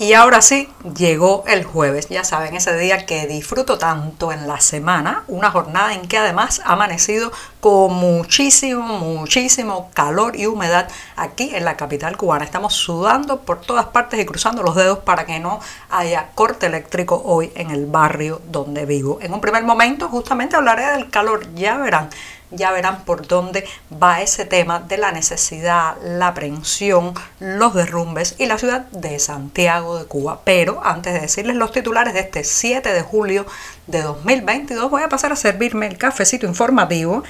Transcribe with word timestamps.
Y 0.00 0.12
ahora 0.12 0.42
sí, 0.42 0.68
llegó 0.96 1.42
el 1.48 1.64
jueves, 1.64 2.08
ya 2.08 2.22
saben, 2.22 2.54
ese 2.54 2.76
día 2.76 3.04
que 3.04 3.26
disfruto 3.26 3.78
tanto 3.78 4.30
en 4.30 4.46
la 4.46 4.60
semana, 4.60 5.24
una 5.26 5.50
jornada 5.50 5.92
en 5.92 6.06
que 6.06 6.16
además 6.16 6.60
ha 6.64 6.74
amanecido 6.74 7.32
con 7.58 7.94
muchísimo, 7.94 8.80
muchísimo 9.00 9.90
calor 9.94 10.36
y 10.36 10.46
humedad 10.46 10.88
aquí 11.16 11.50
en 11.52 11.64
la 11.64 11.76
capital 11.76 12.16
cubana. 12.16 12.44
Estamos 12.44 12.74
sudando 12.74 13.40
por 13.40 13.60
todas 13.60 13.86
partes 13.86 14.20
y 14.20 14.24
cruzando 14.24 14.62
los 14.62 14.76
dedos 14.76 15.00
para 15.00 15.26
que 15.26 15.40
no 15.40 15.58
haya 15.90 16.28
corte 16.36 16.66
eléctrico 16.66 17.20
hoy 17.24 17.50
en 17.56 17.72
el 17.72 17.86
barrio 17.86 18.40
donde 18.46 18.86
vivo. 18.86 19.18
En 19.20 19.34
un 19.34 19.40
primer 19.40 19.64
momento 19.64 20.08
justamente 20.08 20.54
hablaré 20.54 20.92
del 20.92 21.10
calor, 21.10 21.52
ya 21.54 21.76
verán 21.76 22.08
ya 22.50 22.72
verán 22.72 23.04
por 23.04 23.26
dónde 23.26 23.66
va 24.02 24.22
ese 24.22 24.44
tema 24.44 24.80
de 24.80 24.98
la 24.98 25.12
necesidad, 25.12 25.96
la 26.02 26.28
aprehensión, 26.28 27.14
los 27.40 27.74
derrumbes 27.74 28.34
y 28.38 28.46
la 28.46 28.58
ciudad 28.58 28.86
de 28.90 29.18
Santiago 29.18 29.98
de 29.98 30.06
Cuba. 30.06 30.40
Pero 30.44 30.80
antes 30.84 31.14
de 31.14 31.20
decirles 31.20 31.56
los 31.56 31.72
titulares 31.72 32.14
de 32.14 32.20
este 32.20 32.44
7 32.44 32.92
de 32.92 33.02
julio 33.02 33.46
de 33.86 34.02
2022, 34.02 34.90
voy 34.90 35.02
a 35.02 35.08
pasar 35.08 35.32
a 35.32 35.36
servirme 35.36 35.86
el 35.86 35.98
cafecito 35.98 36.46
informativo 36.46 37.22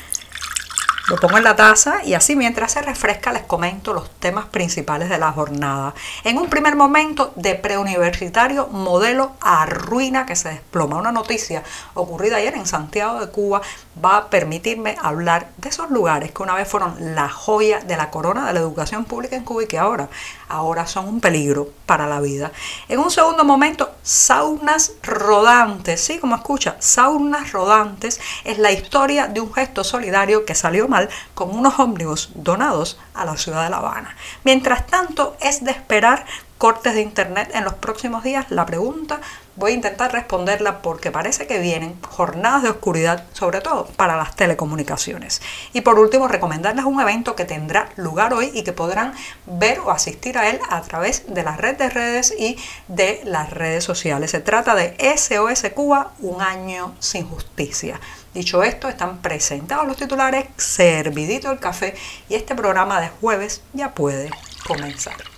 lo 1.08 1.16
pongo 1.16 1.38
en 1.38 1.44
la 1.44 1.56
taza 1.56 2.04
y 2.04 2.12
así 2.12 2.36
mientras 2.36 2.72
se 2.72 2.82
refresca 2.82 3.32
les 3.32 3.44
comento 3.44 3.94
los 3.94 4.10
temas 4.20 4.44
principales 4.46 5.08
de 5.08 5.16
la 5.16 5.32
jornada. 5.32 5.94
En 6.22 6.36
un 6.36 6.50
primer 6.50 6.76
momento 6.76 7.32
de 7.34 7.54
preuniversitario 7.54 8.66
modelo 8.66 9.32
a 9.40 9.64
ruina 9.64 10.26
que 10.26 10.36
se 10.36 10.50
desploma. 10.50 10.98
Una 10.98 11.12
noticia 11.12 11.62
ocurrida 11.94 12.36
ayer 12.36 12.54
en 12.54 12.66
Santiago 12.66 13.20
de 13.20 13.30
Cuba 13.30 13.62
va 14.04 14.18
a 14.18 14.30
permitirme 14.30 14.96
hablar 15.00 15.48
de 15.56 15.70
esos 15.70 15.90
lugares 15.90 16.30
que 16.32 16.42
una 16.42 16.54
vez 16.54 16.68
fueron 16.68 17.14
la 17.14 17.28
joya 17.30 17.80
de 17.80 17.96
la 17.96 18.10
corona 18.10 18.46
de 18.46 18.52
la 18.52 18.60
educación 18.60 19.06
pública 19.06 19.36
en 19.36 19.44
Cuba 19.44 19.62
y 19.62 19.66
que 19.66 19.78
ahora, 19.78 20.08
ahora 20.48 20.86
son 20.86 21.08
un 21.08 21.20
peligro 21.20 21.70
para 21.86 22.06
la 22.06 22.20
vida. 22.20 22.52
En 22.88 22.98
un 22.98 23.10
segundo 23.10 23.44
momento, 23.44 23.90
saunas 24.02 24.92
rodantes. 25.02 26.02
Sí, 26.02 26.18
como 26.18 26.36
escucha, 26.36 26.76
saunas 26.80 27.52
rodantes 27.52 28.20
es 28.44 28.58
la 28.58 28.72
historia 28.72 29.26
de 29.26 29.40
un 29.40 29.52
gesto 29.52 29.84
solidario 29.84 30.44
que 30.44 30.54
salió 30.54 30.86
mal 30.86 30.97
con 31.34 31.50
unos 31.50 31.78
ómnibus 31.78 32.30
donados 32.34 32.98
a 33.14 33.24
la 33.24 33.36
ciudad 33.36 33.64
de 33.64 33.70
La 33.70 33.78
Habana. 33.78 34.16
Mientras 34.44 34.86
tanto, 34.86 35.36
es 35.40 35.64
de 35.64 35.70
esperar 35.70 36.24
cortes 36.58 36.94
de 36.94 37.00
internet 37.00 37.50
en 37.54 37.64
los 37.64 37.74
próximos 37.74 38.24
días. 38.24 38.46
La 38.50 38.66
pregunta 38.66 39.20
voy 39.56 39.72
a 39.72 39.74
intentar 39.74 40.12
responderla 40.12 40.82
porque 40.82 41.10
parece 41.10 41.46
que 41.46 41.58
vienen 41.58 42.00
jornadas 42.02 42.62
de 42.62 42.70
oscuridad, 42.70 43.24
sobre 43.32 43.60
todo 43.60 43.86
para 43.96 44.16
las 44.16 44.36
telecomunicaciones. 44.36 45.40
Y 45.72 45.80
por 45.80 45.98
último, 45.98 46.28
recomendarles 46.28 46.84
un 46.84 47.00
evento 47.00 47.34
que 47.34 47.44
tendrá 47.44 47.88
lugar 47.96 48.34
hoy 48.34 48.50
y 48.52 48.62
que 48.62 48.72
podrán 48.72 49.14
ver 49.46 49.80
o 49.80 49.90
asistir 49.90 50.36
a 50.36 50.48
él 50.50 50.60
a 50.68 50.82
través 50.82 51.32
de 51.32 51.42
la 51.42 51.56
red 51.56 51.76
de 51.76 51.90
redes 51.90 52.34
y 52.36 52.58
de 52.88 53.20
las 53.24 53.50
redes 53.50 53.84
sociales. 53.84 54.32
Se 54.32 54.40
trata 54.40 54.74
de 54.74 54.96
SOS 55.16 55.70
Cuba, 55.74 56.12
un 56.20 56.42
año 56.42 56.94
sin 56.98 57.28
justicia. 57.28 58.00
Dicho 58.34 58.62
esto, 58.62 58.88
están 58.88 59.18
presentados 59.22 59.86
los 59.86 59.96
titulares, 59.96 60.46
servidito 60.56 61.50
el 61.50 61.58
café 61.58 61.94
y 62.28 62.34
este 62.34 62.54
programa 62.54 63.00
de 63.00 63.08
jueves 63.08 63.62
ya 63.72 63.94
puede 63.94 64.30
comenzar. 64.66 65.37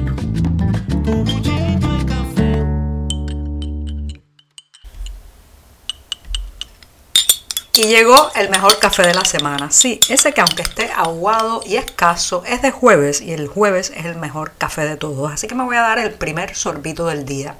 Y 7.73 7.83
llegó 7.83 8.31
el 8.35 8.49
mejor 8.49 8.79
café 8.79 9.03
de 9.03 9.13
la 9.13 9.23
semana. 9.23 9.71
Sí, 9.71 10.01
ese 10.09 10.33
que 10.33 10.41
aunque 10.41 10.61
esté 10.61 10.91
aguado 10.93 11.61
y 11.65 11.77
escaso, 11.77 12.43
es 12.45 12.61
de 12.61 12.71
jueves 12.71 13.21
y 13.21 13.31
el 13.31 13.47
jueves 13.47 13.93
es 13.95 14.05
el 14.05 14.17
mejor 14.17 14.51
café 14.57 14.81
de 14.81 14.97
todos. 14.97 15.31
Así 15.31 15.47
que 15.47 15.55
me 15.55 15.63
voy 15.63 15.77
a 15.77 15.81
dar 15.81 15.97
el 15.97 16.11
primer 16.11 16.53
sorbito 16.53 17.05
del 17.05 17.23
día. 17.23 17.55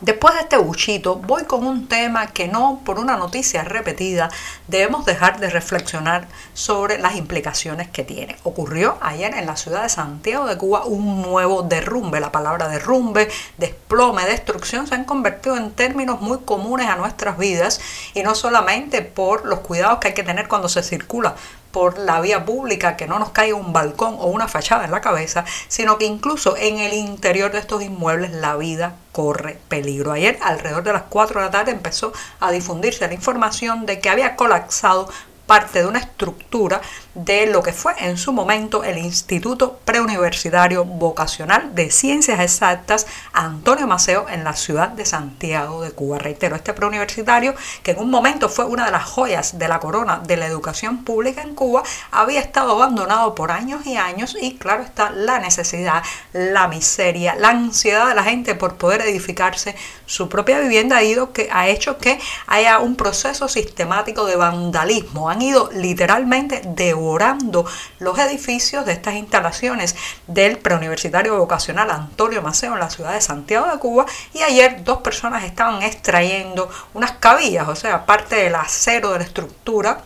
Después 0.00 0.32
de 0.32 0.40
este 0.40 0.56
buchito, 0.56 1.16
voy 1.16 1.44
con 1.44 1.66
un 1.66 1.86
tema 1.86 2.28
que 2.28 2.48
no 2.48 2.80
por 2.86 2.98
una 2.98 3.18
noticia 3.18 3.64
repetida 3.64 4.30
debemos 4.66 5.04
dejar 5.04 5.40
de 5.40 5.50
reflexionar 5.50 6.26
sobre 6.54 6.98
las 6.98 7.16
implicaciones 7.16 7.88
que 7.88 8.02
tiene. 8.02 8.38
Ocurrió 8.42 8.96
ayer 9.02 9.34
en 9.34 9.44
la 9.44 9.56
ciudad 9.56 9.82
de 9.82 9.90
Santiago 9.90 10.46
de 10.46 10.56
Cuba 10.56 10.86
un 10.86 11.20
nuevo 11.20 11.62
derrumbe. 11.62 12.18
La 12.18 12.32
palabra 12.32 12.68
derrumbe, 12.68 13.28
desplome, 13.58 14.24
destrucción 14.24 14.86
se 14.86 14.94
han 14.94 15.04
convertido 15.04 15.58
en 15.58 15.70
términos 15.70 16.22
muy 16.22 16.38
comunes 16.38 16.88
a 16.88 16.96
nuestras 16.96 17.36
vidas 17.36 17.78
y 18.14 18.22
no 18.22 18.34
solamente 18.34 19.02
por 19.02 19.44
los 19.44 19.60
cuidados 19.60 19.98
que 19.98 20.08
hay 20.08 20.14
que 20.14 20.22
tener 20.22 20.48
cuando 20.48 20.70
se 20.70 20.82
circula 20.82 21.34
por 21.72 21.98
la 21.98 22.20
vía 22.20 22.44
pública, 22.44 22.96
que 22.96 23.06
no 23.06 23.18
nos 23.18 23.30
caiga 23.30 23.56
un 23.56 23.72
balcón 23.72 24.16
o 24.18 24.26
una 24.26 24.48
fachada 24.48 24.84
en 24.84 24.90
la 24.90 25.00
cabeza, 25.00 25.44
sino 25.68 25.98
que 25.98 26.06
incluso 26.06 26.56
en 26.56 26.78
el 26.78 26.92
interior 26.92 27.52
de 27.52 27.58
estos 27.58 27.82
inmuebles 27.82 28.32
la 28.32 28.56
vida 28.56 28.96
corre 29.12 29.58
peligro. 29.68 30.12
Ayer, 30.12 30.38
alrededor 30.42 30.82
de 30.82 30.92
las 30.92 31.02
4 31.08 31.40
de 31.40 31.46
la 31.46 31.52
tarde, 31.52 31.72
empezó 31.72 32.12
a 32.40 32.50
difundirse 32.50 33.06
la 33.06 33.14
información 33.14 33.86
de 33.86 34.00
que 34.00 34.08
había 34.08 34.36
colapsado 34.36 35.08
parte 35.46 35.80
de 35.80 35.86
una 35.86 35.98
estructura 35.98 36.80
de 37.14 37.46
lo 37.46 37.62
que 37.62 37.72
fue 37.72 37.94
en 37.98 38.16
su 38.16 38.32
momento 38.32 38.84
el 38.84 38.98
Instituto 38.98 39.80
Preuniversitario 39.84 40.84
Vocacional 40.84 41.74
de 41.74 41.90
Ciencias 41.90 42.40
Exactas 42.40 43.06
Antonio 43.32 43.86
Maceo 43.86 44.26
en 44.28 44.44
la 44.44 44.54
ciudad 44.54 44.88
de 44.88 45.04
Santiago 45.04 45.82
de 45.82 45.90
Cuba. 45.90 46.18
Reitero, 46.18 46.56
este 46.56 46.72
preuniversitario, 46.72 47.54
que 47.82 47.92
en 47.92 47.98
un 47.98 48.10
momento 48.10 48.48
fue 48.48 48.64
una 48.64 48.86
de 48.86 48.92
las 48.92 49.04
joyas 49.04 49.58
de 49.58 49.68
la 49.68 49.80
corona 49.80 50.20
de 50.24 50.36
la 50.36 50.46
educación 50.46 51.04
pública 51.04 51.42
en 51.42 51.54
Cuba, 51.54 51.82
había 52.10 52.40
estado 52.40 52.72
abandonado 52.72 53.34
por 53.34 53.50
años 53.50 53.86
y 53.86 53.96
años 53.96 54.36
y 54.40 54.56
claro 54.56 54.82
está 54.82 55.10
la 55.10 55.38
necesidad, 55.38 56.02
la 56.32 56.68
miseria, 56.68 57.34
la 57.34 57.48
ansiedad 57.50 58.08
de 58.08 58.14
la 58.14 58.24
gente 58.24 58.54
por 58.54 58.76
poder 58.76 59.02
edificarse 59.02 59.74
su 60.06 60.28
propia 60.28 60.60
vivienda 60.60 60.96
ha, 60.96 61.02
ido 61.02 61.32
que, 61.32 61.48
ha 61.52 61.68
hecho 61.68 61.98
que 61.98 62.18
haya 62.46 62.78
un 62.78 62.96
proceso 62.96 63.48
sistemático 63.48 64.24
de 64.26 64.36
vandalismo. 64.36 65.30
Han 65.30 65.42
ido 65.42 65.70
literalmente 65.72 66.62
devorando 67.00 67.64
los 67.98 68.18
edificios 68.18 68.84
de 68.84 68.92
estas 68.92 69.14
instalaciones 69.14 69.96
del 70.26 70.58
preuniversitario 70.58 71.38
vocacional 71.38 71.90
Antonio 71.90 72.42
Maceo 72.42 72.74
en 72.74 72.80
la 72.80 72.90
ciudad 72.90 73.14
de 73.14 73.22
Santiago 73.22 73.70
de 73.70 73.78
Cuba 73.78 74.04
y 74.34 74.42
ayer 74.42 74.84
dos 74.84 74.98
personas 74.98 75.44
estaban 75.44 75.82
extrayendo 75.82 76.68
unas 76.92 77.12
cabillas, 77.12 77.68
o 77.68 77.74
sea, 77.74 78.04
parte 78.04 78.36
del 78.36 78.54
acero 78.54 79.12
de 79.12 79.18
la 79.20 79.24
estructura 79.24 80.02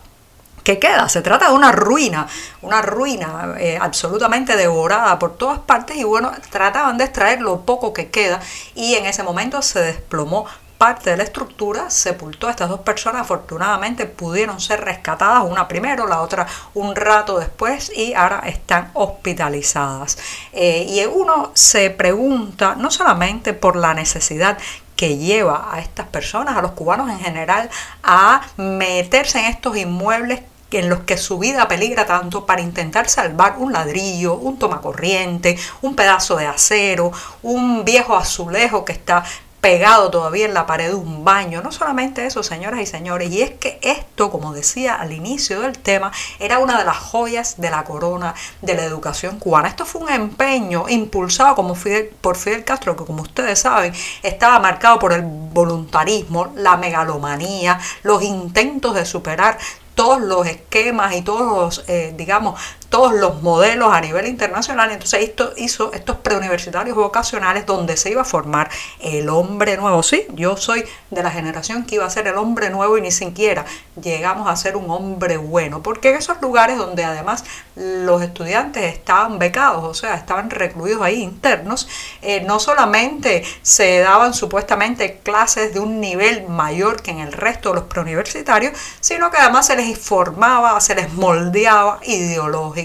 que 0.62 0.78
queda. 0.78 1.08
Se 1.08 1.20
trata 1.20 1.48
de 1.48 1.54
una 1.54 1.72
ruina, 1.72 2.26
una 2.62 2.80
ruina 2.80 3.54
eh, 3.58 3.76
absolutamente 3.80 4.56
devorada 4.56 5.18
por 5.18 5.36
todas 5.36 5.58
partes 5.58 5.96
y 5.96 6.04
bueno, 6.04 6.32
trataban 6.50 6.96
de 6.96 7.04
extraer 7.04 7.40
lo 7.40 7.62
poco 7.62 7.92
que 7.92 8.08
queda 8.08 8.40
y 8.74 8.94
en 8.94 9.06
ese 9.06 9.24
momento 9.24 9.60
se 9.62 9.80
desplomó 9.80 10.46
parte 10.78 11.10
de 11.10 11.16
la 11.16 11.22
estructura 11.22 11.90
sepultó 11.90 12.48
a 12.48 12.50
estas 12.50 12.68
dos 12.68 12.80
personas. 12.80 13.22
Afortunadamente 13.22 14.06
pudieron 14.06 14.60
ser 14.60 14.84
rescatadas, 14.84 15.44
una 15.44 15.68
primero, 15.68 16.06
la 16.06 16.20
otra 16.20 16.46
un 16.74 16.94
rato 16.94 17.38
después 17.38 17.92
y 17.96 18.14
ahora 18.14 18.42
están 18.46 18.90
hospitalizadas. 18.94 20.18
Eh, 20.52 20.86
y 20.88 21.04
uno 21.06 21.50
se 21.54 21.90
pregunta 21.90 22.74
no 22.74 22.90
solamente 22.90 23.54
por 23.54 23.76
la 23.76 23.94
necesidad 23.94 24.58
que 24.96 25.16
lleva 25.16 25.68
a 25.72 25.80
estas 25.80 26.06
personas, 26.06 26.56
a 26.56 26.62
los 26.62 26.72
cubanos 26.72 27.10
en 27.10 27.18
general, 27.18 27.68
a 28.02 28.42
meterse 28.56 29.40
en 29.40 29.46
estos 29.46 29.76
inmuebles 29.76 30.42
en 30.78 30.88
los 30.88 31.00
que 31.00 31.16
su 31.16 31.38
vida 31.38 31.68
peligra 31.68 32.06
tanto 32.06 32.46
para 32.46 32.62
intentar 32.62 33.08
salvar 33.08 33.56
un 33.58 33.72
ladrillo, 33.72 34.34
un 34.34 34.58
tomacorriente, 34.58 35.56
un 35.82 35.94
pedazo 35.94 36.36
de 36.36 36.46
acero, 36.46 37.12
un 37.42 37.84
viejo 37.84 38.16
azulejo 38.16 38.84
que 38.84 38.92
está 38.92 39.24
pegado 39.64 40.10
todavía 40.10 40.44
en 40.44 40.52
la 40.52 40.66
pared 40.66 40.88
de 40.88 40.94
un 40.94 41.24
baño. 41.24 41.62
No 41.62 41.72
solamente 41.72 42.26
eso, 42.26 42.42
señoras 42.42 42.80
y 42.80 42.86
señores, 42.86 43.30
y 43.30 43.40
es 43.40 43.52
que 43.52 43.78
esto, 43.80 44.30
como 44.30 44.52
decía 44.52 44.94
al 44.94 45.10
inicio 45.10 45.62
del 45.62 45.78
tema, 45.78 46.12
era 46.38 46.58
una 46.58 46.76
de 46.76 46.84
las 46.84 46.98
joyas 46.98 47.54
de 47.56 47.70
la 47.70 47.82
corona 47.82 48.34
de 48.60 48.74
la 48.74 48.84
educación 48.84 49.38
cubana. 49.38 49.68
Esto 49.68 49.86
fue 49.86 50.02
un 50.02 50.10
empeño 50.10 50.84
impulsado 50.90 51.54
como 51.54 51.74
por 52.20 52.36
Fidel 52.36 52.62
Castro, 52.62 52.94
que 52.94 53.06
como 53.06 53.22
ustedes 53.22 53.58
saben, 53.58 53.94
estaba 54.22 54.58
marcado 54.58 54.98
por 54.98 55.14
el 55.14 55.22
voluntarismo, 55.22 56.52
la 56.56 56.76
megalomanía, 56.76 57.80
los 58.02 58.22
intentos 58.22 58.94
de 58.94 59.06
superar 59.06 59.56
todos 59.94 60.20
los 60.20 60.46
esquemas 60.46 61.14
y 61.14 61.22
todos 61.22 61.78
los, 61.78 61.88
eh, 61.88 62.12
digamos, 62.16 62.60
todos 62.94 63.12
los 63.12 63.42
modelos 63.42 63.92
a 63.92 64.00
nivel 64.00 64.24
internacional. 64.28 64.92
Entonces 64.92 65.24
esto 65.24 65.52
hizo 65.56 65.92
estos 65.92 66.18
preuniversitarios 66.18 66.96
vocacionales 66.96 67.66
donde 67.66 67.96
se 67.96 68.12
iba 68.12 68.22
a 68.22 68.24
formar 68.24 68.70
el 69.00 69.28
hombre 69.30 69.76
nuevo. 69.76 70.04
Sí, 70.04 70.28
yo 70.34 70.56
soy 70.56 70.84
de 71.10 71.22
la 71.24 71.32
generación 71.32 71.86
que 71.86 71.96
iba 71.96 72.04
a 72.04 72.10
ser 72.10 72.28
el 72.28 72.36
hombre 72.36 72.70
nuevo 72.70 72.96
y 72.96 73.00
ni 73.00 73.10
siquiera 73.10 73.64
llegamos 74.00 74.48
a 74.48 74.54
ser 74.54 74.76
un 74.76 74.88
hombre 74.92 75.38
bueno, 75.38 75.82
porque 75.82 76.10
en 76.10 76.18
esos 76.18 76.40
lugares 76.40 76.78
donde 76.78 77.04
además 77.04 77.44
los 77.74 78.22
estudiantes 78.22 78.84
estaban 78.94 79.40
becados, 79.40 79.82
o 79.82 79.94
sea, 79.94 80.14
estaban 80.14 80.50
recluidos 80.50 81.02
ahí 81.02 81.20
internos, 81.20 81.88
eh, 82.22 82.42
no 82.42 82.60
solamente 82.60 83.44
se 83.62 83.98
daban 83.98 84.34
supuestamente 84.34 85.18
clases 85.24 85.74
de 85.74 85.80
un 85.80 86.00
nivel 86.00 86.46
mayor 86.48 87.02
que 87.02 87.10
en 87.10 87.18
el 87.18 87.32
resto 87.32 87.70
de 87.70 87.76
los 87.76 87.84
preuniversitarios, 87.84 88.72
sino 89.00 89.32
que 89.32 89.38
además 89.38 89.66
se 89.66 89.74
les 89.74 89.86
informaba, 89.86 90.80
se 90.80 90.94
les 90.94 91.12
moldeaba 91.12 91.98
ideológicamente. 92.04 92.83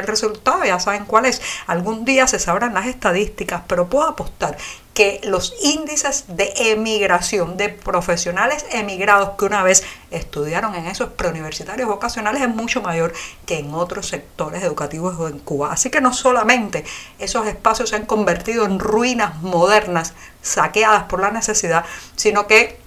El 0.00 0.06
resultado 0.06 0.64
ya 0.64 0.78
saben 0.80 1.04
cuál 1.04 1.26
es. 1.26 1.40
Algún 1.66 2.04
día 2.04 2.26
se 2.26 2.38
sabrán 2.38 2.74
las 2.74 2.86
estadísticas, 2.86 3.62
pero 3.66 3.88
puedo 3.88 4.08
apostar 4.08 4.56
que 4.94 5.20
los 5.24 5.54
índices 5.62 6.24
de 6.28 6.52
emigración 6.72 7.56
de 7.56 7.68
profesionales 7.68 8.66
emigrados 8.72 9.30
que 9.38 9.44
una 9.44 9.62
vez 9.62 9.84
estudiaron 10.10 10.74
en 10.74 10.86
esos 10.86 11.10
preuniversitarios 11.10 11.88
vocacionales 11.88 12.42
es 12.42 12.48
mucho 12.48 12.82
mayor 12.82 13.12
que 13.46 13.58
en 13.58 13.72
otros 13.72 14.08
sectores 14.08 14.62
educativos 14.62 15.30
en 15.30 15.38
Cuba. 15.38 15.72
Así 15.72 15.90
que 15.90 16.00
no 16.00 16.12
solamente 16.12 16.84
esos 17.18 17.46
espacios 17.46 17.90
se 17.90 17.96
han 17.96 18.06
convertido 18.06 18.64
en 18.64 18.78
ruinas 18.78 19.40
modernas 19.42 20.14
saqueadas 20.42 21.04
por 21.04 21.20
la 21.20 21.30
necesidad, 21.30 21.84
sino 22.16 22.46
que 22.46 22.79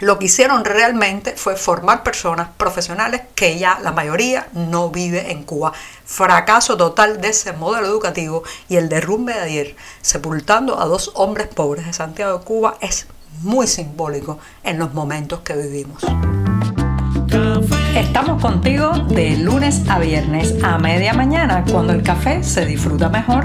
lo 0.00 0.18
que 0.18 0.26
hicieron 0.26 0.64
realmente 0.64 1.34
fue 1.36 1.56
formar 1.56 2.02
personas 2.02 2.48
profesionales 2.56 3.22
que 3.34 3.58
ya 3.58 3.78
la 3.82 3.92
mayoría 3.92 4.48
no 4.54 4.90
vive 4.90 5.30
en 5.30 5.44
Cuba. 5.44 5.72
Fracaso 6.04 6.76
total 6.76 7.20
de 7.20 7.28
ese 7.28 7.52
modelo 7.52 7.86
educativo 7.86 8.42
y 8.68 8.76
el 8.76 8.88
derrumbe 8.88 9.34
de 9.34 9.40
ayer, 9.40 9.76
sepultando 10.00 10.80
a 10.80 10.86
dos 10.86 11.12
hombres 11.14 11.48
pobres 11.48 11.86
de 11.86 11.92
Santiago 11.92 12.38
de 12.38 12.44
Cuba, 12.44 12.76
es 12.80 13.06
muy 13.42 13.66
simbólico 13.66 14.38
en 14.64 14.78
los 14.78 14.94
momentos 14.94 15.40
que 15.40 15.54
vivimos. 15.54 16.02
Estamos 17.94 18.40
contigo 18.40 18.90
de 19.08 19.36
lunes 19.36 19.82
a 19.88 19.98
viernes 19.98 20.54
a 20.62 20.78
media 20.78 21.12
mañana, 21.12 21.64
cuando 21.70 21.92
el 21.92 22.02
café 22.02 22.42
se 22.42 22.64
disfruta 22.64 23.08
mejor. 23.08 23.44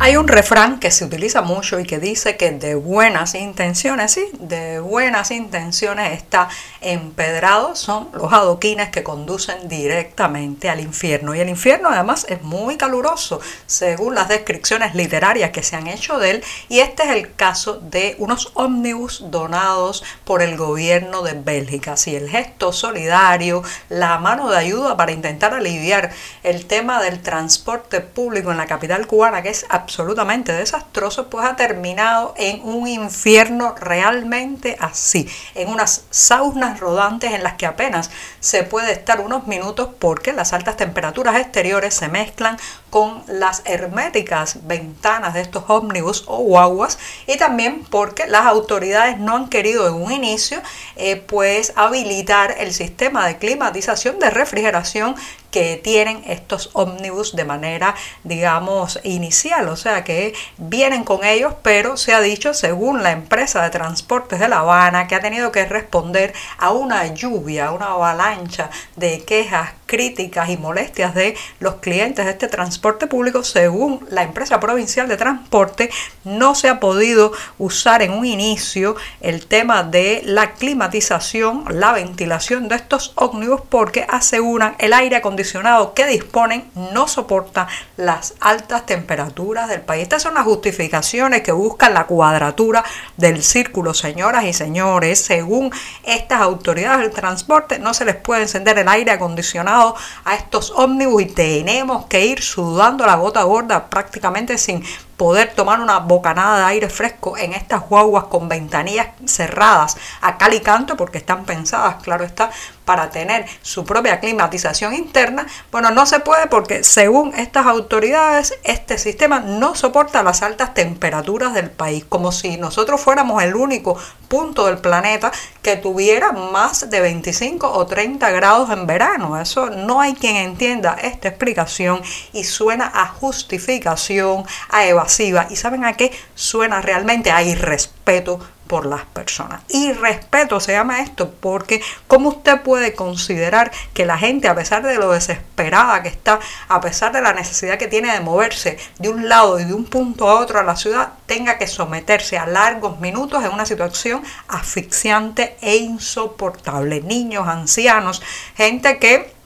Hay 0.00 0.16
un 0.16 0.28
refrán 0.28 0.78
que 0.78 0.92
se 0.92 1.04
utiliza 1.04 1.42
mucho 1.42 1.80
y 1.80 1.84
que 1.84 1.98
dice 1.98 2.36
que 2.36 2.52
de 2.52 2.76
buenas 2.76 3.34
intenciones, 3.34 4.12
sí, 4.12 4.30
de 4.38 4.78
buenas 4.78 5.32
intenciones 5.32 6.12
está 6.12 6.48
empedrado, 6.80 7.74
son 7.74 8.08
los 8.12 8.32
adoquines 8.32 8.90
que 8.90 9.02
conducen 9.02 9.68
directamente 9.68 10.70
al 10.70 10.78
infierno. 10.78 11.34
Y 11.34 11.40
el 11.40 11.48
infierno 11.48 11.88
además 11.88 12.26
es 12.28 12.42
muy 12.42 12.76
caluroso, 12.76 13.40
según 13.66 14.14
las 14.14 14.28
descripciones 14.28 14.94
literarias 14.94 15.50
que 15.50 15.64
se 15.64 15.74
han 15.74 15.88
hecho 15.88 16.20
de 16.20 16.30
él. 16.30 16.44
Y 16.68 16.78
este 16.78 17.02
es 17.02 17.10
el 17.10 17.34
caso 17.34 17.80
de 17.80 18.14
unos 18.20 18.52
ómnibus 18.54 19.24
donados 19.32 20.04
por 20.24 20.42
el 20.42 20.56
gobierno 20.56 21.22
de 21.22 21.32
Bélgica. 21.32 21.96
Sí, 21.96 22.14
el 22.14 22.30
gesto 22.30 22.72
solidario, 22.72 23.64
la 23.88 24.18
mano 24.18 24.48
de 24.48 24.58
ayuda 24.58 24.96
para 24.96 25.10
intentar 25.10 25.54
aliviar 25.54 26.12
el 26.44 26.66
tema 26.66 27.02
del 27.02 27.20
transporte 27.20 28.00
público 28.00 28.52
en 28.52 28.58
la 28.58 28.66
capital 28.66 29.08
cubana, 29.08 29.42
que 29.42 29.48
es 29.48 29.66
absolutamente 29.68 29.97
desastroso, 30.04 31.28
pues 31.28 31.44
ha 31.44 31.56
terminado 31.56 32.34
en 32.36 32.60
un 32.62 32.86
infierno 32.86 33.74
realmente 33.78 34.76
así, 34.80 35.28
en 35.54 35.68
unas 35.68 36.04
saunas 36.10 36.80
rodantes 36.80 37.32
en 37.32 37.42
las 37.42 37.54
que 37.54 37.66
apenas 37.66 38.10
se 38.40 38.62
puede 38.62 38.92
estar 38.92 39.20
unos 39.20 39.46
minutos 39.46 39.88
porque 39.98 40.32
las 40.32 40.52
altas 40.52 40.76
temperaturas 40.76 41.36
exteriores 41.36 41.94
se 41.94 42.08
mezclan 42.08 42.58
con 42.90 43.22
las 43.26 43.62
herméticas 43.66 44.66
ventanas 44.66 45.34
de 45.34 45.42
estos 45.42 45.64
ómnibus 45.68 46.24
o 46.26 46.38
guaguas 46.38 46.98
y 47.26 47.36
también 47.36 47.84
porque 47.90 48.26
las 48.26 48.46
autoridades 48.46 49.18
no 49.18 49.36
han 49.36 49.48
querido 49.48 49.88
en 49.88 49.94
un 49.94 50.12
inicio 50.12 50.60
eh, 50.96 51.16
pues 51.16 51.72
habilitar 51.76 52.54
el 52.58 52.72
sistema 52.72 53.26
de 53.26 53.36
climatización 53.36 54.18
de 54.18 54.30
refrigeración 54.30 55.16
que 55.50 55.76
tienen 55.76 56.22
estos 56.26 56.70
ómnibus 56.72 57.34
de 57.34 57.44
manera, 57.44 57.94
digamos, 58.24 59.00
inicial, 59.02 59.68
o 59.68 59.76
sea 59.76 60.04
que 60.04 60.34
vienen 60.56 61.04
con 61.04 61.24
ellos, 61.24 61.54
pero 61.62 61.96
se 61.96 62.14
ha 62.14 62.20
dicho, 62.20 62.54
según 62.54 63.02
la 63.02 63.12
empresa 63.12 63.62
de 63.62 63.70
transportes 63.70 64.40
de 64.40 64.48
La 64.48 64.60
Habana, 64.60 65.06
que 65.08 65.14
ha 65.14 65.20
tenido 65.20 65.52
que 65.52 65.64
responder 65.64 66.34
a 66.58 66.72
una 66.72 67.06
lluvia, 67.14 67.72
una 67.72 67.92
avalancha 67.92 68.70
de 68.96 69.24
quejas 69.24 69.70
críticas 69.88 70.50
y 70.50 70.56
molestias 70.58 71.14
de 71.14 71.34
los 71.58 71.76
clientes 71.76 72.24
de 72.24 72.30
este 72.30 72.46
transporte 72.46 73.08
público, 73.08 73.42
según 73.42 74.06
la 74.10 74.22
empresa 74.22 74.60
provincial 74.60 75.08
de 75.08 75.16
transporte, 75.16 75.90
no 76.24 76.54
se 76.54 76.68
ha 76.68 76.78
podido 76.78 77.32
usar 77.58 78.02
en 78.02 78.12
un 78.12 78.26
inicio 78.26 78.94
el 79.20 79.46
tema 79.46 79.82
de 79.82 80.20
la 80.24 80.52
climatización, 80.52 81.64
la 81.70 81.92
ventilación 81.92 82.68
de 82.68 82.76
estos 82.76 83.12
ómnibus 83.16 83.62
porque 83.68 84.06
aseguran 84.08 84.76
el 84.78 84.92
aire 84.92 85.16
acondicionado 85.16 85.94
que 85.94 86.06
disponen 86.06 86.70
no 86.74 87.08
soporta 87.08 87.66
las 87.96 88.34
altas 88.40 88.84
temperaturas 88.84 89.68
del 89.68 89.80
país. 89.80 90.02
Estas 90.02 90.22
son 90.22 90.34
las 90.34 90.44
justificaciones 90.44 91.42
que 91.42 91.52
buscan 91.52 91.94
la 91.94 92.04
cuadratura 92.04 92.84
del 93.16 93.42
círculo, 93.42 93.94
señoras 93.94 94.44
y 94.44 94.52
señores. 94.52 95.18
Según 95.18 95.72
estas 96.04 96.42
autoridades 96.42 97.00
del 97.00 97.10
transporte, 97.10 97.78
no 97.78 97.94
se 97.94 98.04
les 98.04 98.16
puede 98.16 98.42
encender 98.42 98.78
el 98.78 98.88
aire 98.88 99.12
acondicionado 99.12 99.77
a 100.24 100.34
estos 100.34 100.72
ómnibus 100.76 101.22
y 101.22 101.26
tenemos 101.26 102.06
que 102.06 102.26
ir 102.26 102.42
sudando 102.42 103.06
la 103.06 103.16
gota 103.16 103.42
gorda 103.42 103.88
prácticamente 103.88 104.58
sin 104.58 104.82
poder 105.18 105.52
tomar 105.54 105.80
una 105.80 105.98
bocanada 105.98 106.60
de 106.60 106.64
aire 106.66 106.88
fresco 106.88 107.36
en 107.36 107.52
estas 107.52 107.86
guaguas 107.86 108.24
con 108.24 108.48
ventanillas 108.48 109.08
cerradas 109.26 109.96
a 110.22 110.38
cal 110.38 110.54
y 110.54 110.60
canto 110.60 110.96
porque 110.96 111.18
están 111.18 111.44
pensadas, 111.44 111.96
claro 112.02 112.24
está, 112.24 112.50
para 112.84 113.10
tener 113.10 113.44
su 113.60 113.84
propia 113.84 114.20
climatización 114.20 114.94
interna, 114.94 115.46
bueno, 115.70 115.90
no 115.90 116.06
se 116.06 116.20
puede 116.20 116.46
porque 116.46 116.84
según 116.84 117.34
estas 117.34 117.66
autoridades 117.66 118.54
este 118.62 118.96
sistema 118.96 119.40
no 119.40 119.74
soporta 119.74 120.22
las 120.22 120.42
altas 120.42 120.72
temperaturas 120.72 121.52
del 121.52 121.70
país, 121.70 122.04
como 122.08 122.32
si 122.32 122.56
nosotros 122.56 123.00
fuéramos 123.00 123.42
el 123.42 123.56
único 123.56 123.98
punto 124.28 124.66
del 124.66 124.78
planeta 124.78 125.32
que 125.62 125.76
tuviera 125.76 126.32
más 126.32 126.88
de 126.88 127.00
25 127.00 127.70
o 127.70 127.86
30 127.86 128.30
grados 128.30 128.70
en 128.70 128.86
verano. 128.86 129.40
Eso 129.40 129.68
no 129.70 130.00
hay 130.00 130.14
quien 130.14 130.36
entienda 130.36 130.96
esta 131.02 131.28
explicación 131.28 132.00
y 132.32 132.44
suena 132.44 132.90
a 132.94 133.08
justificación, 133.08 134.44
a 134.70 134.86
evasión 134.86 135.07
¿Y 135.50 135.56
saben 135.56 135.84
a 135.84 135.94
qué 135.94 136.12
suena 136.34 136.80
realmente? 136.80 137.30
A 137.30 137.42
irrespeto 137.42 138.40
por 138.68 138.86
las 138.86 139.04
personas. 139.06 139.62
Y 139.68 139.92
respeto 139.92 140.60
se 140.60 140.72
llama 140.72 141.00
esto 141.00 141.32
porque 141.40 141.82
¿cómo 142.06 142.28
usted 142.28 142.60
puede 142.62 142.94
considerar 142.94 143.72
que 143.94 144.06
la 144.06 144.18
gente, 144.18 144.46
a 144.46 144.54
pesar 144.54 144.82
de 144.82 144.96
lo 144.96 145.10
desesperada 145.10 146.02
que 146.02 146.10
está, 146.10 146.38
a 146.68 146.80
pesar 146.80 147.10
de 147.12 147.22
la 147.22 147.32
necesidad 147.32 147.78
que 147.78 147.88
tiene 147.88 148.12
de 148.12 148.20
moverse 148.20 148.78
de 148.98 149.08
un 149.08 149.28
lado 149.28 149.58
y 149.58 149.64
de 149.64 149.74
un 149.74 149.86
punto 149.86 150.28
a 150.28 150.38
otro 150.38 150.60
a 150.60 150.62
la 150.62 150.76
ciudad, 150.76 151.14
tenga 151.26 151.58
que 151.58 151.66
someterse 151.66 152.38
a 152.38 152.46
largos 152.46 153.00
minutos 153.00 153.42
en 153.42 153.52
una 153.52 153.66
situación 153.66 154.22
asfixiante 154.46 155.56
e 155.60 155.76
insoportable? 155.76 157.00
Niños, 157.00 157.48
ancianos, 157.48 158.22
gente 158.54 158.98
que 158.98 159.37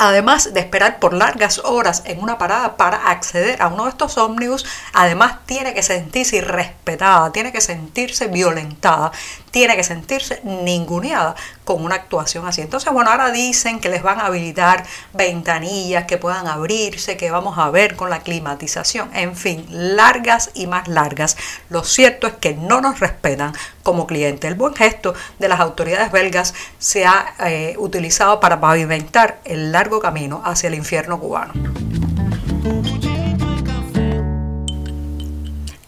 Además 0.00 0.54
de 0.54 0.60
esperar 0.60 1.00
por 1.00 1.12
largas 1.12 1.58
horas 1.58 2.04
en 2.06 2.22
una 2.22 2.38
parada 2.38 2.76
para 2.76 3.10
acceder 3.10 3.60
a 3.60 3.66
uno 3.66 3.82
de 3.82 3.90
estos 3.90 4.16
ómnibus, 4.16 4.64
además 4.92 5.38
tiene 5.44 5.74
que 5.74 5.82
sentirse 5.82 6.36
irrespetada, 6.36 7.32
tiene 7.32 7.50
que 7.50 7.60
sentirse 7.60 8.28
violentada, 8.28 9.10
tiene 9.50 9.74
que 9.74 9.82
sentirse 9.82 10.40
ninguneada 10.44 11.34
con 11.64 11.84
una 11.84 11.96
actuación 11.96 12.46
así. 12.46 12.60
Entonces, 12.60 12.92
bueno, 12.92 13.10
ahora 13.10 13.32
dicen 13.32 13.80
que 13.80 13.88
les 13.88 14.04
van 14.04 14.20
a 14.20 14.26
habilitar 14.26 14.84
ventanillas 15.14 16.04
que 16.04 16.16
puedan 16.16 16.46
abrirse, 16.46 17.16
que 17.16 17.32
vamos 17.32 17.58
a 17.58 17.68
ver 17.70 17.96
con 17.96 18.08
la 18.08 18.20
climatización, 18.20 19.10
en 19.14 19.34
fin, 19.34 19.66
largas 19.68 20.50
y 20.54 20.68
más 20.68 20.86
largas. 20.86 21.36
Lo 21.70 21.82
cierto 21.82 22.28
es 22.28 22.34
que 22.34 22.54
no 22.54 22.80
nos 22.80 23.00
respetan 23.00 23.52
como 23.88 24.06
cliente. 24.06 24.46
El 24.48 24.54
buen 24.54 24.74
gesto 24.74 25.14
de 25.38 25.48
las 25.48 25.60
autoridades 25.60 26.12
belgas 26.12 26.52
se 26.78 27.06
ha 27.06 27.34
eh, 27.46 27.74
utilizado 27.78 28.38
para 28.38 28.60
pavimentar 28.60 29.40
el 29.46 29.72
largo 29.72 29.98
camino 29.98 30.42
hacia 30.44 30.66
el 30.66 30.74
infierno 30.74 31.18
cubano. 31.18 31.54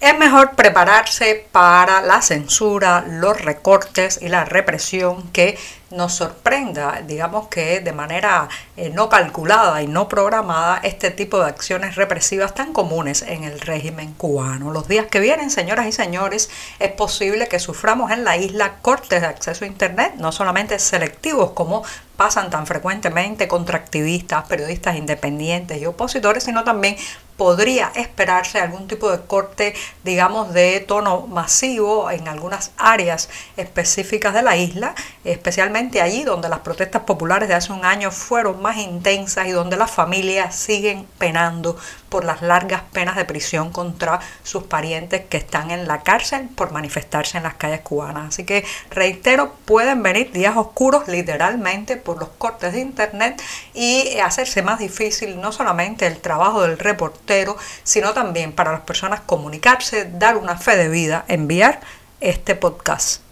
Es 0.00 0.18
mejor 0.18 0.52
prepararse 0.52 1.46
para 1.52 2.00
la 2.00 2.22
censura, 2.22 3.04
los 3.06 3.38
recortes 3.38 4.18
y 4.22 4.28
la 4.28 4.46
represión 4.46 5.30
que 5.30 5.58
nos 5.90 6.14
sorprenda, 6.14 7.02
digamos 7.06 7.48
que 7.48 7.80
de 7.80 7.92
manera 7.92 8.48
eh, 8.78 8.90
no 8.90 9.10
calculada 9.10 9.82
y 9.82 9.88
no 9.88 10.08
programada, 10.08 10.80
este 10.84 11.10
tipo 11.10 11.40
de 11.40 11.50
acciones 11.50 11.96
represivas 11.96 12.54
tan 12.54 12.72
comunes 12.72 13.20
en 13.20 13.44
el 13.44 13.60
régimen 13.60 14.14
cubano. 14.14 14.70
Los 14.70 14.88
días 14.88 15.06
que 15.06 15.20
vienen, 15.20 15.50
señoras 15.50 15.86
y 15.86 15.92
señores, 15.92 16.48
es 16.78 16.92
posible 16.92 17.48
que 17.48 17.58
suframos 17.58 18.10
en 18.10 18.24
la 18.24 18.38
isla 18.38 18.76
cortes 18.80 19.20
de 19.20 19.26
acceso 19.26 19.66
a 19.66 19.68
Internet, 19.68 20.14
no 20.16 20.32
solamente 20.32 20.78
selectivos 20.78 21.50
como 21.50 21.82
pasan 22.16 22.50
tan 22.50 22.66
frecuentemente 22.66 23.48
contra 23.48 23.78
activistas, 23.78 24.46
periodistas 24.46 24.96
independientes 24.96 25.80
y 25.80 25.86
opositores, 25.86 26.44
sino 26.44 26.64
también 26.64 26.96
podría 27.40 27.90
esperarse 27.94 28.60
algún 28.60 28.86
tipo 28.86 29.10
de 29.10 29.22
corte, 29.22 29.72
digamos, 30.04 30.52
de 30.52 30.78
tono 30.80 31.26
masivo 31.26 32.10
en 32.10 32.28
algunas 32.28 32.72
áreas 32.76 33.30
específicas 33.56 34.34
de 34.34 34.42
la 34.42 34.58
isla, 34.58 34.94
especialmente 35.24 36.02
allí 36.02 36.22
donde 36.22 36.50
las 36.50 36.58
protestas 36.58 37.04
populares 37.04 37.48
de 37.48 37.54
hace 37.54 37.72
un 37.72 37.86
año 37.86 38.10
fueron 38.10 38.60
más 38.60 38.76
intensas 38.76 39.46
y 39.46 39.52
donde 39.52 39.78
las 39.78 39.90
familias 39.90 40.54
siguen 40.54 41.06
penando 41.16 41.78
por 42.10 42.24
las 42.24 42.42
largas 42.42 42.82
penas 42.92 43.16
de 43.16 43.24
prisión 43.24 43.70
contra 43.70 44.20
sus 44.42 44.64
parientes 44.64 45.22
que 45.30 45.38
están 45.38 45.70
en 45.70 45.88
la 45.88 46.02
cárcel 46.02 46.48
por 46.54 46.72
manifestarse 46.72 47.38
en 47.38 47.44
las 47.44 47.54
calles 47.54 47.80
cubanas. 47.80 48.28
Así 48.28 48.44
que 48.44 48.64
reitero, 48.90 49.54
pueden 49.64 50.02
venir 50.02 50.32
días 50.32 50.56
oscuros 50.56 51.08
literalmente 51.08 51.96
por 51.96 52.18
los 52.18 52.28
cortes 52.30 52.74
de 52.74 52.80
internet 52.80 53.40
y 53.72 54.18
hacerse 54.18 54.62
más 54.62 54.78
difícil 54.78 55.40
no 55.40 55.52
solamente 55.52 56.06
el 56.06 56.18
trabajo 56.18 56.62
del 56.62 56.78
reportero, 56.78 57.56
sino 57.84 58.12
también 58.12 58.52
para 58.52 58.72
las 58.72 58.82
personas 58.82 59.20
comunicarse, 59.20 60.10
dar 60.12 60.36
una 60.36 60.58
fe 60.58 60.76
de 60.76 60.88
vida, 60.88 61.24
enviar 61.28 61.80
este 62.20 62.54
podcast. 62.56 63.29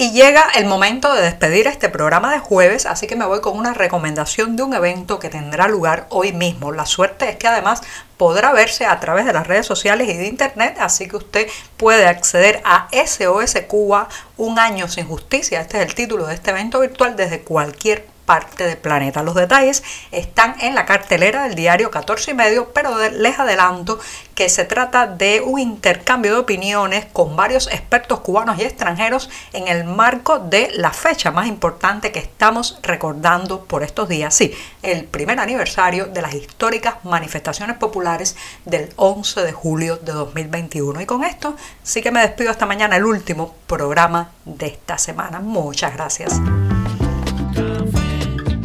Y 0.00 0.12
llega 0.12 0.48
el 0.54 0.64
momento 0.64 1.12
de 1.12 1.20
despedir 1.20 1.66
este 1.66 1.90
programa 1.90 2.32
de 2.32 2.38
jueves, 2.38 2.86
así 2.86 3.06
que 3.06 3.16
me 3.16 3.26
voy 3.26 3.42
con 3.42 3.58
una 3.58 3.74
recomendación 3.74 4.56
de 4.56 4.62
un 4.62 4.72
evento 4.72 5.18
que 5.18 5.28
tendrá 5.28 5.68
lugar 5.68 6.06
hoy 6.08 6.32
mismo. 6.32 6.72
La 6.72 6.86
suerte 6.86 7.28
es 7.28 7.36
que 7.36 7.48
además 7.48 7.82
podrá 8.16 8.54
verse 8.54 8.86
a 8.86 8.98
través 8.98 9.26
de 9.26 9.34
las 9.34 9.46
redes 9.46 9.66
sociales 9.66 10.08
y 10.08 10.16
de 10.16 10.26
internet, 10.26 10.78
así 10.80 11.06
que 11.06 11.16
usted 11.16 11.48
puede 11.76 12.06
acceder 12.06 12.62
a 12.64 12.88
SOS 12.92 13.56
Cuba, 13.68 14.08
un 14.38 14.58
año 14.58 14.88
sin 14.88 15.06
justicia. 15.06 15.60
Este 15.60 15.76
es 15.76 15.86
el 15.86 15.94
título 15.94 16.26
de 16.26 16.32
este 16.32 16.52
evento 16.52 16.80
virtual 16.80 17.14
desde 17.14 17.42
cualquier 17.42 18.06
parte 18.30 18.64
del 18.64 18.76
planeta. 18.76 19.24
Los 19.24 19.34
detalles 19.34 19.82
están 20.12 20.54
en 20.60 20.76
la 20.76 20.86
cartelera 20.86 21.42
del 21.42 21.56
diario 21.56 21.90
14 21.90 22.30
y 22.30 22.34
medio, 22.34 22.72
pero 22.72 22.96
les 23.10 23.40
adelanto 23.40 23.98
que 24.36 24.48
se 24.48 24.64
trata 24.64 25.08
de 25.08 25.40
un 25.40 25.58
intercambio 25.58 26.34
de 26.34 26.38
opiniones 26.38 27.06
con 27.12 27.34
varios 27.34 27.66
expertos 27.66 28.20
cubanos 28.20 28.56
y 28.60 28.62
extranjeros 28.62 29.30
en 29.52 29.66
el 29.66 29.82
marco 29.82 30.38
de 30.38 30.70
la 30.74 30.92
fecha 30.92 31.32
más 31.32 31.48
importante 31.48 32.12
que 32.12 32.20
estamos 32.20 32.78
recordando 32.84 33.64
por 33.64 33.82
estos 33.82 34.08
días. 34.08 34.32
Sí, 34.32 34.54
el 34.82 35.06
primer 35.06 35.40
aniversario 35.40 36.06
de 36.06 36.22
las 36.22 36.32
históricas 36.32 37.04
manifestaciones 37.04 37.78
populares 37.78 38.36
del 38.64 38.90
11 38.94 39.42
de 39.42 39.52
julio 39.52 39.96
de 39.96 40.12
2021. 40.12 41.00
Y 41.00 41.06
con 41.06 41.24
esto 41.24 41.56
sí 41.82 42.00
que 42.00 42.12
me 42.12 42.20
despido 42.20 42.52
hasta 42.52 42.64
mañana, 42.64 42.94
el 42.94 43.04
último 43.04 43.56
programa 43.66 44.30
de 44.44 44.66
esta 44.66 44.98
semana. 44.98 45.40
Muchas 45.40 45.92
gracias. 45.94 46.40